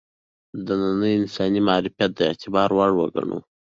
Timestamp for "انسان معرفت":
1.19-2.09